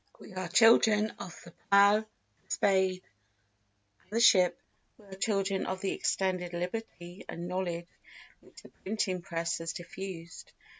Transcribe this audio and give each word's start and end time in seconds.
We 0.19 0.33
are 0.33 0.47
children 0.47 1.11
of 1.19 1.39
the 1.45 1.51
plough, 1.69 1.99
the 1.99 2.05
spade, 2.51 3.03
and 4.01 4.09
the 4.09 4.19
ship; 4.19 4.59
we 4.97 5.05
are 5.05 5.13
children 5.13 5.67
of 5.67 5.79
the 5.81 5.91
extended 5.91 6.53
liberty 6.53 7.23
and 7.29 7.47
knowledge 7.47 7.85
which 8.39 8.63
the 8.63 8.69
printing 8.69 9.21
press 9.21 9.59
has 9.59 9.73
diffused. 9.73 10.53